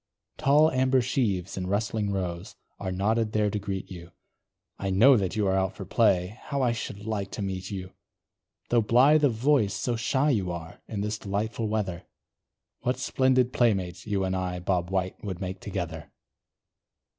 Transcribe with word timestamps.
Tall 0.39 0.71
amber 0.71 0.99
sheaves, 0.99 1.57
in 1.57 1.67
rustling 1.67 2.09
rows, 2.11 2.55
Are 2.79 2.91
nodded 2.91 3.33
there 3.33 3.51
to 3.51 3.59
greet 3.59 3.91
you, 3.91 4.09
I 4.79 4.89
know 4.89 5.15
that 5.15 5.35
you 5.35 5.45
are 5.45 5.55
out 5.55 5.75
for 5.75 5.85
play 5.85 6.39
How 6.45 6.63
I 6.63 6.71
should 6.71 7.05
like 7.05 7.29
to 7.33 7.43
meet 7.43 7.69
you! 7.69 7.93
Though 8.69 8.81
blithe 8.81 9.23
of 9.23 9.33
voice, 9.35 9.75
so 9.75 9.95
shy 9.95 10.31
you 10.31 10.51
are, 10.51 10.81
In 10.87 11.01
this 11.01 11.19
delightful 11.19 11.67
weather; 11.67 12.07
What 12.79 12.97
splendid 12.97 13.53
playmates, 13.53 14.07
you 14.07 14.23
and 14.23 14.35
I, 14.35 14.57
Bob 14.59 14.89
White, 14.89 15.23
would 15.23 15.39
make 15.39 15.59
together. 15.59 16.11